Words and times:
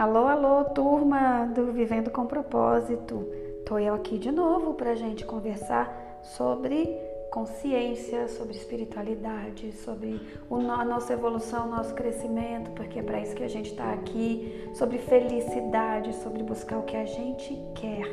Alô, 0.00 0.26
alô, 0.26 0.64
turma 0.64 1.44
do 1.44 1.72
Vivendo 1.72 2.10
com 2.10 2.24
Propósito. 2.24 3.22
Tô 3.66 3.78
eu 3.78 3.92
aqui 3.92 4.16
de 4.16 4.32
novo 4.32 4.72
para 4.72 4.94
gente 4.94 5.26
conversar 5.26 6.18
sobre 6.22 6.86
consciência, 7.30 8.26
sobre 8.26 8.56
espiritualidade, 8.56 9.72
sobre 9.72 10.18
a 10.50 10.84
nossa 10.86 11.12
evolução, 11.12 11.68
nosso 11.68 11.92
crescimento, 11.92 12.70
porque 12.70 12.98
é 12.98 13.02
para 13.02 13.20
isso 13.20 13.34
que 13.34 13.44
a 13.44 13.48
gente 13.48 13.72
está 13.72 13.92
aqui, 13.92 14.70
sobre 14.72 14.96
felicidade, 14.96 16.14
sobre 16.14 16.42
buscar 16.44 16.78
o 16.78 16.84
que 16.84 16.96
a 16.96 17.04
gente 17.04 17.54
quer. 17.74 18.08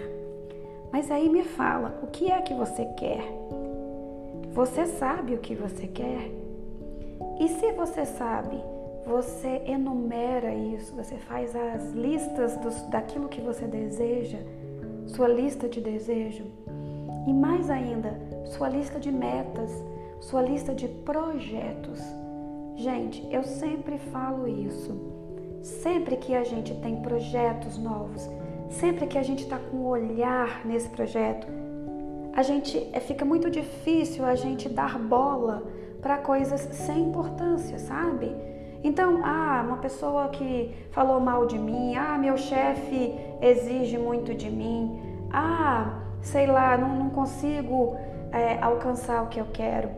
Mas 0.91 1.09
aí 1.09 1.29
me 1.29 1.45
fala, 1.45 1.97
o 2.03 2.07
que 2.07 2.29
é 2.29 2.41
que 2.41 2.53
você 2.53 2.83
quer? 2.97 3.23
Você 4.51 4.87
sabe 4.87 5.35
o 5.35 5.39
que 5.39 5.55
você 5.55 5.87
quer? 5.87 6.29
E 7.39 7.47
se 7.47 7.71
você 7.71 8.05
sabe, 8.05 8.61
você 9.07 9.61
enumera 9.65 10.53
isso, 10.53 10.93
você 10.93 11.15
faz 11.15 11.55
as 11.55 11.91
listas 11.91 12.57
dos, 12.57 12.81
daquilo 12.89 13.29
que 13.29 13.39
você 13.39 13.65
deseja, 13.65 14.37
sua 15.05 15.29
lista 15.29 15.69
de 15.69 15.79
desejo, 15.79 16.43
e 17.25 17.33
mais 17.33 17.69
ainda, 17.69 18.19
sua 18.45 18.67
lista 18.67 18.99
de 18.99 19.11
metas, 19.11 19.71
sua 20.19 20.41
lista 20.41 20.73
de 20.73 20.87
projetos. 20.87 22.01
Gente, 22.75 23.25
eu 23.31 23.43
sempre 23.43 23.97
falo 23.97 24.47
isso. 24.47 24.95
Sempre 25.61 26.17
que 26.17 26.35
a 26.35 26.43
gente 26.43 26.73
tem 26.75 27.01
projetos 27.01 27.77
novos, 27.77 28.29
sempre 28.69 29.07
que 29.07 29.17
a 29.17 29.23
gente 29.23 29.43
está 29.43 29.57
com 29.57 29.77
um 29.77 29.87
olhar 29.87 30.65
nesse 30.65 30.87
projeto, 30.89 31.47
a 32.33 32.43
gente 32.43 32.77
é, 32.93 32.99
fica 32.99 33.25
muito 33.25 33.49
difícil 33.49 34.23
a 34.23 34.35
gente 34.35 34.69
dar 34.69 34.99
bola 34.99 35.63
para 36.01 36.17
coisas 36.17 36.61
sem 36.61 37.09
importância, 37.09 37.79
sabe? 37.79 38.35
Então, 38.83 39.21
ah, 39.23 39.63
uma 39.65 39.77
pessoa 39.77 40.29
que 40.29 40.73
falou 40.91 41.19
mal 41.19 41.45
de 41.45 41.57
mim, 41.57 41.95
ah, 41.95 42.17
meu 42.17 42.37
chefe 42.37 43.13
exige 43.41 43.97
muito 43.97 44.33
de 44.33 44.49
mim, 44.49 44.99
ah, 45.31 45.99
sei 46.21 46.47
lá, 46.47 46.77
não, 46.77 46.95
não 46.95 47.09
consigo 47.09 47.95
é, 48.31 48.61
alcançar 48.61 49.23
o 49.23 49.27
que 49.27 49.39
eu 49.39 49.47
quero. 49.51 49.89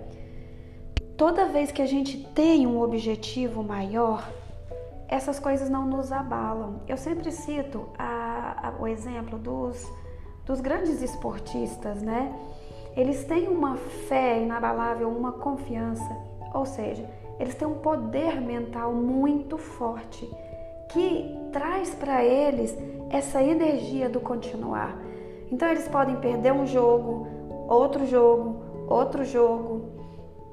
Toda 1.17 1.47
vez 1.47 1.71
que 1.71 1.81
a 1.81 1.85
gente 1.85 2.17
tem 2.33 2.65
um 2.65 2.81
objetivo 2.81 3.61
maior, 3.61 4.25
essas 5.07 5.39
coisas 5.39 5.69
não 5.69 5.85
nos 5.85 6.11
abalam. 6.11 6.81
Eu 6.87 6.95
sempre 6.95 7.31
cito 7.31 7.89
a, 7.97 8.69
a, 8.69 8.81
o 8.81 8.87
exemplo 8.87 9.37
dos, 9.37 9.85
dos 10.45 10.61
grandes 10.61 11.01
esportistas, 11.01 12.01
né? 12.01 12.33
Eles 12.95 13.25
têm 13.25 13.47
uma 13.47 13.75
fé 14.07 14.41
inabalável, 14.41 15.09
uma 15.09 15.31
confiança, 15.33 16.09
ou 16.53 16.65
seja, 16.65 17.05
eles 17.39 17.55
têm 17.55 17.67
um 17.67 17.75
poder 17.75 18.41
mental 18.41 18.93
muito 18.93 19.57
forte 19.57 20.29
que 20.89 21.37
traz 21.51 21.93
para 21.93 22.23
eles 22.23 22.77
essa 23.09 23.41
energia 23.41 24.09
do 24.09 24.19
continuar. 24.19 24.97
Então 25.51 25.67
eles 25.69 25.87
podem 25.87 26.15
perder 26.17 26.51
um 26.51 26.65
jogo, 26.65 27.27
outro 27.67 28.05
jogo, 28.05 28.61
outro 28.87 29.23
jogo, 29.23 29.99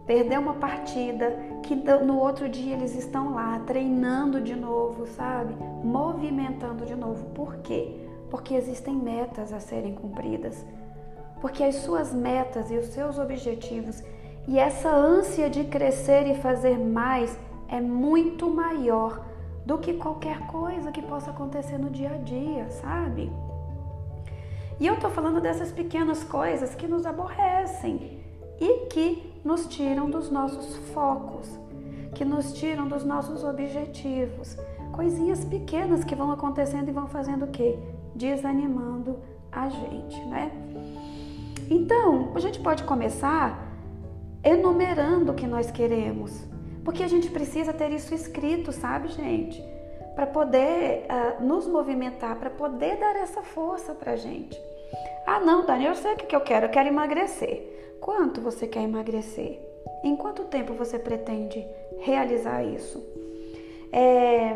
perder 0.06 0.38
uma 0.38 0.54
partida, 0.54 1.36
que 1.62 1.74
no 1.74 2.18
outro 2.18 2.48
dia 2.48 2.74
eles 2.74 2.94
estão 2.94 3.34
lá 3.34 3.58
treinando 3.66 4.40
de 4.40 4.54
novo, 4.54 5.06
sabe? 5.06 5.54
Movimentando 5.82 6.86
de 6.86 6.94
novo. 6.94 7.24
Por 7.30 7.56
quê? 7.56 7.96
Porque 8.30 8.54
existem 8.54 8.94
metas 8.94 9.52
a 9.52 9.60
serem 9.60 9.94
cumpridas. 9.94 10.64
Porque 11.40 11.62
as 11.62 11.76
suas 11.76 12.14
metas 12.14 12.70
e 12.70 12.76
os 12.76 12.86
seus 12.86 13.18
objetivos 13.18 14.02
e 14.48 14.58
essa 14.58 14.90
ânsia 14.90 15.50
de 15.50 15.64
crescer 15.64 16.26
e 16.26 16.36
fazer 16.36 16.78
mais 16.78 17.36
é 17.68 17.80
muito 17.80 18.48
maior 18.48 19.24
do 19.64 19.78
que 19.78 19.94
qualquer 19.94 20.46
coisa 20.46 20.92
que 20.92 21.02
possa 21.02 21.30
acontecer 21.30 21.78
no 21.78 21.90
dia 21.90 22.12
a 22.12 22.18
dia, 22.18 22.68
sabe? 22.70 23.32
E 24.78 24.86
eu 24.86 25.00
tô 25.00 25.10
falando 25.10 25.40
dessas 25.40 25.72
pequenas 25.72 26.22
coisas 26.22 26.74
que 26.74 26.86
nos 26.86 27.04
aborrecem 27.04 28.20
e 28.60 28.86
que 28.86 29.34
nos 29.44 29.66
tiram 29.66 30.08
dos 30.08 30.30
nossos 30.30 30.76
focos, 30.92 31.50
que 32.14 32.24
nos 32.24 32.52
tiram 32.52 32.86
dos 32.86 33.04
nossos 33.04 33.42
objetivos. 33.42 34.56
Coisinhas 34.92 35.44
pequenas 35.44 36.04
que 36.04 36.14
vão 36.14 36.30
acontecendo 36.30 36.88
e 36.88 36.92
vão 36.92 37.08
fazendo 37.08 37.46
o 37.46 37.48
quê? 37.48 37.76
Desanimando 38.14 39.18
a 39.50 39.68
gente, 39.68 40.24
né? 40.26 40.52
Então, 41.68 42.30
a 42.34 42.38
gente 42.38 42.60
pode 42.60 42.84
começar 42.84 43.65
enumerando 44.46 45.32
o 45.32 45.34
que 45.34 45.46
nós 45.46 45.70
queremos. 45.70 46.32
Porque 46.84 47.02
a 47.02 47.08
gente 47.08 47.28
precisa 47.28 47.72
ter 47.72 47.90
isso 47.90 48.14
escrito, 48.14 48.70
sabe, 48.70 49.08
gente? 49.08 49.60
Para 50.14 50.26
poder 50.26 51.04
uh, 51.10 51.44
nos 51.44 51.66
movimentar, 51.66 52.36
para 52.36 52.48
poder 52.48 52.96
dar 52.96 53.16
essa 53.16 53.42
força 53.42 53.92
para 53.92 54.12
a 54.12 54.16
gente. 54.16 54.56
Ah, 55.26 55.40
não, 55.40 55.66
Dani, 55.66 55.86
eu 55.86 55.96
sei 55.96 56.12
o 56.12 56.16
que 56.16 56.34
eu 56.34 56.40
quero, 56.40 56.66
eu 56.66 56.70
quero 56.70 56.88
emagrecer. 56.88 57.96
Quanto 58.00 58.40
você 58.40 58.68
quer 58.68 58.82
emagrecer? 58.82 59.60
Em 60.04 60.14
quanto 60.14 60.44
tempo 60.44 60.74
você 60.74 60.96
pretende 60.96 61.66
realizar 61.98 62.62
isso? 62.62 63.04
É, 63.92 64.54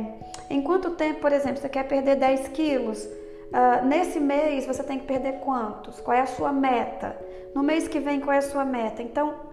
em 0.48 0.62
quanto 0.62 0.90
tempo, 0.90 1.20
por 1.20 1.32
exemplo, 1.32 1.60
você 1.60 1.68
quer 1.68 1.88
perder 1.88 2.14
10 2.14 2.48
quilos? 2.48 3.04
Uh, 3.04 3.84
nesse 3.84 4.20
mês 4.20 4.66
você 4.66 4.84
tem 4.84 5.00
que 5.00 5.06
perder 5.06 5.40
quantos? 5.40 5.98
Qual 6.00 6.16
é 6.16 6.20
a 6.20 6.26
sua 6.26 6.52
meta? 6.52 7.18
No 7.52 7.64
mês 7.64 7.88
que 7.88 7.98
vem, 7.98 8.20
qual 8.20 8.32
é 8.32 8.38
a 8.38 8.42
sua 8.42 8.64
meta? 8.64 9.02
Então, 9.02 9.49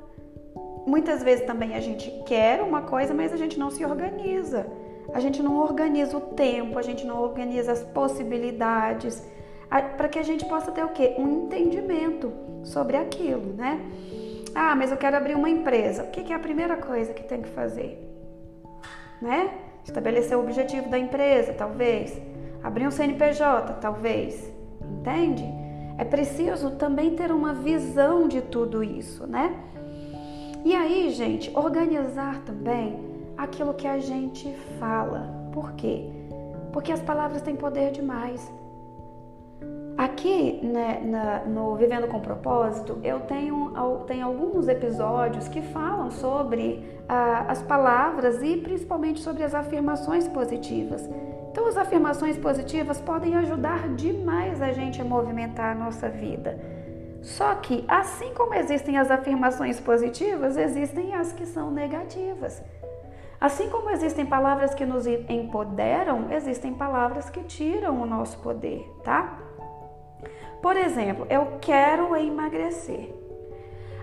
Muitas 0.88 1.22
vezes 1.22 1.46
também 1.46 1.76
a 1.76 1.82
gente 1.82 2.10
quer 2.26 2.62
uma 2.62 2.82
coisa, 2.82 3.14
mas 3.14 3.34
a 3.34 3.38
gente 3.38 3.60
não 3.60 3.70
se 3.70 3.84
organiza. 3.84 4.66
A 5.14 5.20
gente 5.20 5.44
não 5.44 5.58
organiza 5.58 6.16
o 6.16 6.22
tempo, 6.22 6.80
a 6.80 6.82
gente 6.82 7.06
não 7.06 7.22
organiza 7.22 7.74
as 7.74 7.84
possibilidades, 7.84 9.22
para 9.70 10.08
que 10.08 10.18
a 10.18 10.24
gente 10.24 10.46
possa 10.46 10.72
ter 10.72 10.86
o 10.86 10.90
quê? 10.90 11.14
Um 11.18 11.44
entendimento 11.44 12.32
sobre 12.64 12.96
aquilo, 12.96 13.54
né? 13.54 13.82
Ah, 14.56 14.78
mas 14.78 14.90
eu 14.90 14.96
quero 14.96 15.18
abrir 15.18 15.36
uma 15.36 15.50
empresa. 15.50 16.04
O 16.04 16.08
que 16.10 16.32
é 16.32 16.36
a 16.36 16.40
primeira 16.40 16.78
coisa 16.78 17.14
que 17.14 17.24
tem 17.24 17.42
que 17.42 17.50
fazer? 17.50 18.02
Né? 19.22 19.52
Estabelecer 19.84 20.38
o 20.38 20.42
objetivo 20.42 20.88
da 20.88 20.98
empresa, 20.98 21.52
talvez. 21.52 22.18
Abrir 22.64 22.88
um 22.88 22.92
CNPJ, 22.92 23.74
talvez. 23.82 24.54
Entende? 24.82 25.44
É 25.98 26.06
preciso 26.06 26.72
também 26.72 27.14
ter 27.14 27.30
uma 27.30 27.54
visão 27.54 28.26
de 28.26 28.42
tudo 28.42 28.82
isso, 28.82 29.28
né? 29.28 29.54
E 30.68 30.76
aí, 30.76 31.12
gente, 31.12 31.50
organizar 31.58 32.42
também 32.42 33.00
aquilo 33.38 33.74
que 33.74 33.88
a 33.88 34.00
gente 34.00 34.54
fala. 34.78 35.50
Por 35.54 35.72
quê? 35.76 36.10
Porque 36.74 36.92
as 36.92 37.02
palavras 37.02 37.42
têm 37.42 37.56
poder 37.56 37.92
demais. 37.92 38.54
Aqui 39.98 40.60
né, 40.62 41.00
na, 41.06 41.46
no 41.46 41.74
Vivendo 41.78 42.10
com 42.10 42.20
Propósito, 42.20 43.00
eu 43.02 43.22
tenho, 43.22 43.76
tenho 44.08 44.26
alguns 44.26 44.68
episódios 44.68 45.48
que 45.48 45.62
falam 45.62 46.12
sobre 46.12 46.84
ah, 47.08 47.46
as 47.48 47.62
palavras 47.62 48.44
e 48.44 48.58
principalmente 48.58 49.22
sobre 49.22 49.44
as 49.44 49.56
afirmações 49.56 50.28
positivas. 50.28 51.10
Então, 51.50 51.66
as 51.66 51.78
afirmações 51.78 52.38
positivas 52.38 53.00
podem 53.00 53.38
ajudar 53.38 53.88
demais 53.96 54.62
a 54.62 54.74
gente 54.74 55.02
a 55.02 55.06
movimentar 55.06 55.78
a 55.78 55.80
nossa 55.80 56.10
vida. 56.10 56.60
Só 57.28 57.56
que, 57.56 57.84
assim 57.90 58.34
como 58.34 58.54
existem 58.54 58.98
as 58.98 59.12
afirmações 59.12 59.82
positivas, 59.82 60.56
existem 60.56 61.14
as 61.14 61.34
que 61.34 61.46
são 61.46 61.70
negativas. 61.70 62.64
Assim 63.40 63.70
como 63.70 63.90
existem 63.90 64.26
palavras 64.26 64.74
que 64.74 64.86
nos 64.86 65.06
empoderam, 65.06 66.32
existem 66.32 66.74
palavras 66.74 67.30
que 67.30 67.44
tiram 67.44 68.02
o 68.02 68.06
nosso 68.06 68.40
poder, 68.40 68.90
tá? 69.04 69.40
Por 70.62 70.78
exemplo, 70.78 71.28
eu 71.30 71.58
quero 71.60 72.16
emagrecer. 72.16 73.14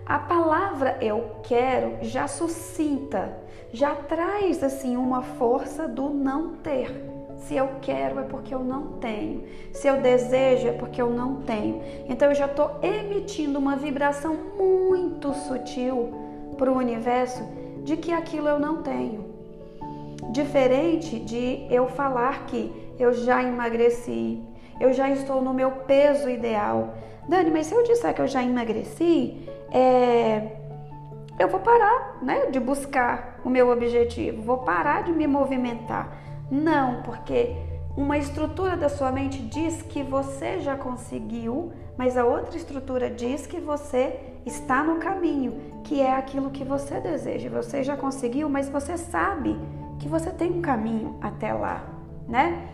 A 0.04 0.18
palavra 0.18 0.98
eu 1.00 1.36
quero 1.44 1.96
já 2.02 2.28
suscita, 2.28 3.38
já 3.72 3.94
traz 3.94 4.62
assim 4.62 4.98
uma 4.98 5.22
força 5.22 5.88
do 5.88 6.10
não 6.10 6.56
ter. 6.56 7.13
Se 7.46 7.56
eu 7.56 7.68
quero 7.82 8.20
é 8.20 8.22
porque 8.22 8.54
eu 8.54 8.60
não 8.60 8.98
tenho. 8.98 9.44
Se 9.72 9.86
eu 9.86 10.00
desejo 10.00 10.68
é 10.68 10.72
porque 10.72 11.00
eu 11.00 11.10
não 11.10 11.42
tenho. 11.42 11.82
Então 12.08 12.28
eu 12.28 12.34
já 12.34 12.46
estou 12.46 12.70
emitindo 12.82 13.58
uma 13.58 13.76
vibração 13.76 14.34
muito 14.58 15.32
sutil 15.34 16.12
para 16.56 16.72
o 16.72 16.76
universo 16.76 17.42
de 17.82 17.96
que 17.96 18.12
aquilo 18.12 18.48
eu 18.48 18.58
não 18.58 18.82
tenho. 18.82 19.24
Diferente 20.30 21.18
de 21.18 21.66
eu 21.70 21.86
falar 21.88 22.46
que 22.46 22.72
eu 22.98 23.12
já 23.12 23.42
emagreci, 23.42 24.42
eu 24.80 24.92
já 24.92 25.10
estou 25.10 25.42
no 25.42 25.52
meu 25.52 25.70
peso 25.70 26.30
ideal. 26.30 26.94
Dani, 27.28 27.50
mas 27.50 27.66
se 27.66 27.74
eu 27.74 27.82
disser 27.84 28.14
que 28.14 28.22
eu 28.22 28.26
já 28.26 28.42
emagreci, 28.42 29.46
é, 29.70 30.50
eu 31.38 31.48
vou 31.48 31.60
parar 31.60 32.18
né, 32.22 32.46
de 32.46 32.58
buscar 32.58 33.40
o 33.44 33.50
meu 33.50 33.70
objetivo, 33.70 34.42
vou 34.42 34.58
parar 34.58 35.02
de 35.02 35.12
me 35.12 35.26
movimentar. 35.26 36.24
Não, 36.50 37.02
porque 37.02 37.56
uma 37.96 38.18
estrutura 38.18 38.76
da 38.76 38.88
sua 38.88 39.12
mente 39.12 39.40
diz 39.42 39.82
que 39.82 40.02
você 40.02 40.60
já 40.60 40.76
conseguiu, 40.76 41.72
mas 41.96 42.16
a 42.16 42.24
outra 42.24 42.56
estrutura 42.56 43.08
diz 43.08 43.46
que 43.46 43.60
você 43.60 44.18
está 44.44 44.82
no 44.82 44.96
caminho, 44.96 45.80
que 45.84 46.00
é 46.00 46.14
aquilo 46.14 46.50
que 46.50 46.64
você 46.64 47.00
deseja. 47.00 47.48
Você 47.50 47.82
já 47.82 47.96
conseguiu, 47.96 48.48
mas 48.48 48.68
você 48.68 48.96
sabe 48.96 49.56
que 49.98 50.08
você 50.08 50.30
tem 50.30 50.50
um 50.50 50.60
caminho 50.60 51.16
até 51.20 51.52
lá, 51.52 51.84
né? 52.28 52.68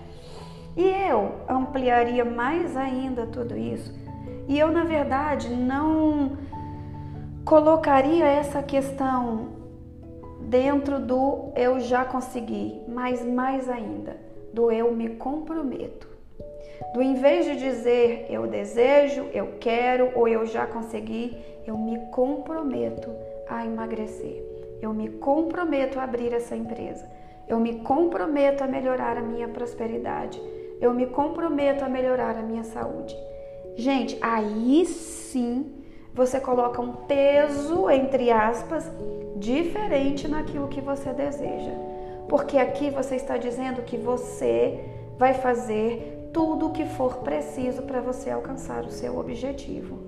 E 0.76 0.84
eu 0.84 1.34
ampliaria 1.48 2.24
mais 2.24 2.76
ainda 2.76 3.26
tudo 3.26 3.56
isso. 3.56 3.92
E 4.48 4.58
eu, 4.58 4.70
na 4.72 4.84
verdade, 4.84 5.50
não 5.50 6.38
colocaria 7.44 8.24
essa 8.24 8.62
questão 8.62 9.59
dentro 10.40 10.98
do 10.98 11.52
eu 11.54 11.80
já 11.80 12.04
consegui, 12.04 12.80
mas 12.88 13.24
mais 13.24 13.68
ainda, 13.68 14.16
do 14.52 14.70
eu 14.70 14.92
me 14.92 15.10
comprometo. 15.10 16.08
Do 16.94 17.02
em 17.02 17.14
vez 17.14 17.44
de 17.44 17.56
dizer 17.56 18.26
eu 18.30 18.46
desejo, 18.46 19.28
eu 19.32 19.58
quero 19.60 20.10
ou 20.14 20.26
eu 20.26 20.44
já 20.46 20.66
consegui, 20.66 21.36
eu 21.66 21.76
me 21.76 21.98
comprometo 22.10 23.10
a 23.48 23.64
emagrecer. 23.64 24.42
Eu 24.80 24.94
me 24.94 25.08
comprometo 25.08 26.00
a 26.00 26.04
abrir 26.04 26.32
essa 26.32 26.56
empresa. 26.56 27.06
Eu 27.46 27.60
me 27.60 27.80
comprometo 27.80 28.64
a 28.64 28.66
melhorar 28.66 29.16
a 29.18 29.22
minha 29.22 29.48
prosperidade. 29.48 30.40
Eu 30.80 30.94
me 30.94 31.06
comprometo 31.06 31.84
a 31.84 31.88
melhorar 31.88 32.36
a 32.36 32.42
minha 32.42 32.64
saúde. 32.64 33.14
Gente, 33.76 34.18
aí 34.22 34.86
sim 34.86 35.79
você 36.14 36.40
coloca 36.40 36.80
um 36.80 36.92
peso, 36.92 37.88
entre 37.88 38.30
aspas, 38.30 38.90
diferente 39.36 40.28
naquilo 40.28 40.68
que 40.68 40.80
você 40.80 41.12
deseja. 41.12 41.72
Porque 42.28 42.58
aqui 42.58 42.90
você 42.90 43.16
está 43.16 43.36
dizendo 43.36 43.82
que 43.82 43.96
você 43.96 44.84
vai 45.18 45.34
fazer 45.34 46.30
tudo 46.32 46.68
o 46.68 46.72
que 46.72 46.84
for 46.84 47.18
preciso 47.18 47.82
para 47.82 48.00
você 48.00 48.30
alcançar 48.30 48.84
o 48.84 48.90
seu 48.90 49.18
objetivo. 49.18 49.98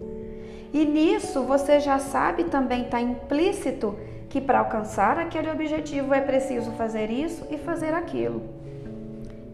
E 0.73 0.85
nisso 0.85 1.43
você 1.43 1.81
já 1.81 1.99
sabe 1.99 2.45
também, 2.45 2.85
está 2.85 3.01
implícito, 3.01 3.95
que 4.29 4.41
para 4.41 4.61
alcançar 4.61 5.19
aquele 5.19 5.51
objetivo 5.51 6.15
é 6.15 6.21
preciso 6.21 6.71
fazer 6.73 7.11
isso 7.11 7.47
e 7.51 7.59
fazer 7.59 7.93
aquilo. 7.93 8.43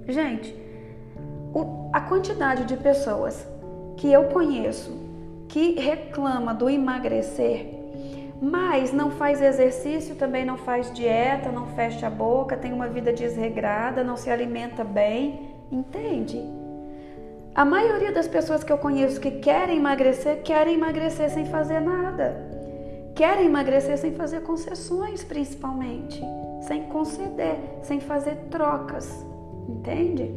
Gente, 0.06 0.54
a 1.92 2.00
quantidade 2.00 2.64
de 2.64 2.76
pessoas 2.76 3.46
que 3.96 4.12
eu 4.12 4.24
conheço 4.24 5.07
que 5.48 5.80
reclama 5.80 6.52
do 6.52 6.68
emagrecer, 6.68 7.66
mas 8.40 8.92
não 8.92 9.10
faz 9.10 9.42
exercício, 9.42 10.14
também 10.14 10.44
não 10.44 10.56
faz 10.56 10.92
dieta, 10.92 11.50
não 11.50 11.66
fecha 11.68 12.06
a 12.06 12.10
boca, 12.10 12.56
tem 12.56 12.72
uma 12.72 12.86
vida 12.86 13.12
desregrada, 13.12 14.04
não 14.04 14.16
se 14.16 14.30
alimenta 14.30 14.84
bem, 14.84 15.56
entende? 15.72 16.40
A 17.54 17.64
maioria 17.64 18.12
das 18.12 18.28
pessoas 18.28 18.62
que 18.62 18.72
eu 18.72 18.78
conheço 18.78 19.20
que 19.20 19.32
querem 19.32 19.78
emagrecer, 19.78 20.42
querem 20.42 20.74
emagrecer 20.74 21.28
sem 21.30 21.46
fazer 21.46 21.80
nada. 21.80 22.46
Querem 23.16 23.46
emagrecer 23.46 23.98
sem 23.98 24.12
fazer 24.12 24.42
concessões, 24.42 25.24
principalmente, 25.24 26.22
sem 26.60 26.84
conceder, 26.84 27.56
sem 27.82 27.98
fazer 27.98 28.36
trocas, 28.48 29.26
entende? 29.68 30.32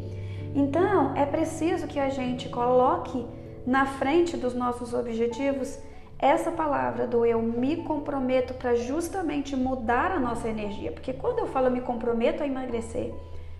Então, 0.56 1.16
é 1.16 1.24
preciso 1.24 1.86
que 1.86 2.00
a 2.00 2.10
gente 2.10 2.50
coloque 2.50 3.24
na 3.72 3.86
frente 3.86 4.36
dos 4.36 4.54
nossos 4.54 4.94
objetivos 4.94 5.80
essa 6.20 6.52
palavra 6.52 7.08
do 7.08 7.26
eu 7.26 7.42
me 7.42 7.78
comprometo 7.78 8.54
para 8.54 8.76
justamente 8.76 9.56
mudar 9.56 10.12
a 10.12 10.20
nossa 10.20 10.50
energia. 10.50 10.92
Porque 10.92 11.14
quando 11.14 11.40
eu 11.40 11.48
falo 11.48 11.68
eu 11.68 11.72
me 11.72 11.80
comprometo 11.80 12.44
a 12.44 12.46
emagrecer, 12.46 13.14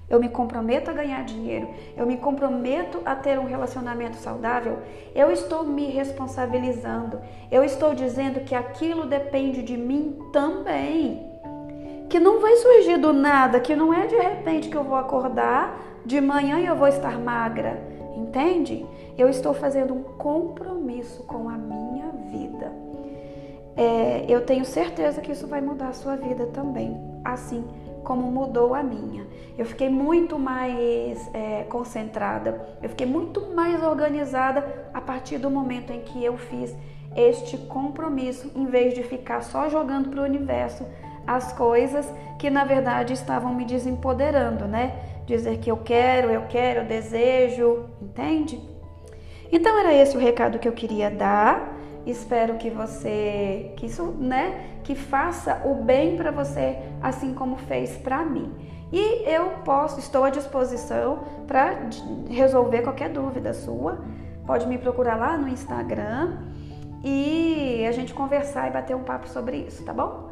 eu 0.10 0.20
me 0.20 0.28
comprometo 0.28 0.92
a 0.92 0.94
ganhar 0.94 1.24
dinheiro, 1.24 1.70
eu 1.96 2.06
me 2.06 2.18
comprometo 2.18 3.02
a 3.06 3.16
ter 3.16 3.40
um 3.40 3.46
relacionamento 3.46 4.18
saudável, 4.18 4.80
eu 5.16 5.32
estou 5.32 5.64
me 5.64 5.86
responsabilizando, 5.86 7.22
eu 7.50 7.64
estou 7.64 7.96
dizendo 7.96 8.42
que 8.42 8.54
aquilo 8.54 9.06
depende 9.06 9.64
de 9.64 9.78
mim 9.78 10.20
também. 10.34 11.26
Que 12.10 12.20
não 12.20 12.42
vai 12.42 12.58
surgir 12.58 12.98
do 12.98 13.14
nada, 13.14 13.62
que 13.62 13.78
não 13.78 13.94
é 13.94 14.08
de 14.08 14.18
repente 14.18 14.68
que 14.68 14.76
eu 14.76 14.84
vou 14.84 14.98
acordar 14.98 15.80
de 16.06 16.20
manhã 16.20 16.60
e 16.60 16.66
eu 16.66 16.76
vou 16.76 16.90
estar 16.90 17.18
magra, 17.18 17.91
entende? 18.16 18.86
Eu 19.18 19.30
estou 19.30 19.54
fazendo 19.54 19.94
um 19.94 20.04
compromisso 20.04 21.24
com 21.24 21.50
a 21.50 21.58
minha 21.58 22.10
vida. 22.32 22.72
É, 23.76 24.26
eu 24.28 24.46
tenho 24.46 24.66
certeza 24.66 25.22
que 25.22 25.32
isso 25.32 25.48
vai 25.48 25.62
mudar 25.62 25.90
a 25.90 25.94
sua 25.94 26.16
vida 26.16 26.46
também, 26.48 27.00
assim 27.24 27.64
como 28.04 28.32
mudou 28.32 28.74
a 28.74 28.84
minha. 28.84 29.26
Eu 29.58 29.66
fiquei 29.66 29.90
muito 29.90 30.38
mais 30.38 31.30
é, 31.34 31.64
concentrada, 31.64 32.60
eu 32.82 32.90
fiquei 32.90 33.08
muito 33.08 33.54
mais 33.54 33.82
organizada 33.84 34.90
a 34.94 35.00
partir 35.00 35.38
do 35.38 35.50
momento 35.50 35.92
em 35.92 36.02
que 36.02 36.24
eu 36.24 36.38
fiz 36.38 36.76
este 37.16 37.58
compromisso, 37.58 38.52
em 38.56 38.66
vez 38.66 38.94
de 38.94 39.04
ficar 39.04 39.42
só 39.42 39.70
jogando 39.70 40.10
para 40.10 40.22
o 40.22 40.24
universo 40.24 40.86
as 41.26 41.54
coisas 41.54 42.12
que 42.40 42.50
na 42.50 42.64
verdade 42.64 43.14
estavam 43.14 43.54
me 43.54 43.64
desempoderando, 43.64 44.66
né? 44.66 44.96
Dizer 45.32 45.60
que 45.60 45.72
eu 45.72 45.78
quero, 45.78 46.30
eu 46.30 46.42
quero, 46.50 46.82
eu 46.82 46.86
desejo, 46.86 47.86
entende? 48.02 48.62
Então 49.50 49.80
era 49.80 49.94
esse 49.94 50.18
o 50.18 50.20
recado 50.20 50.60
que 50.60 50.68
eu 50.68 50.74
queria 50.74 51.10
dar. 51.10 51.74
Espero 52.06 52.58
que 52.58 52.70
você, 52.70 53.72
que 53.78 53.86
isso, 53.86 54.04
né, 54.20 54.80
que 54.84 54.94
faça 54.94 55.62
o 55.64 55.76
bem 55.76 56.18
para 56.18 56.32
você, 56.32 56.80
assim 57.02 57.34
como 57.34 57.56
fez 57.56 57.96
para 57.96 58.26
mim. 58.26 58.54
E 58.92 59.24
eu 59.26 59.52
posso, 59.64 60.02
estou 60.02 60.26
à 60.26 60.30
disposição 60.30 61.24
para 61.48 61.78
resolver 62.30 62.82
qualquer 62.82 63.08
dúvida 63.08 63.54
sua. 63.54 64.00
Pode 64.46 64.68
me 64.68 64.78
procurar 64.78 65.16
lá 65.16 65.38
no 65.38 65.48
Instagram 65.48 66.40
e 67.06 67.86
a 67.88 67.92
gente 67.94 68.14
conversar 68.14 68.68
e 68.68 68.72
bater 68.72 68.98
um 68.98 69.04
papo 69.04 69.30
sobre 69.30 69.56
isso, 69.60 69.86
tá 69.86 69.94
bom? 69.94 70.30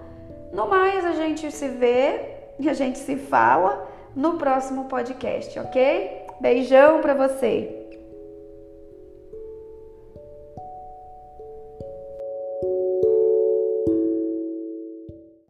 No 0.52 0.68
mais, 0.68 1.06
a 1.06 1.14
gente 1.14 1.50
se 1.54 1.70
vê 1.70 2.36
e 2.60 2.70
a 2.70 2.74
gente 2.74 2.98
se 2.98 3.16
fala 3.16 3.88
no 4.16 4.38
próximo 4.38 4.86
podcast, 4.86 5.58
ok? 5.60 6.26
Beijão 6.40 7.02
para 7.02 7.14
você! 7.14 7.79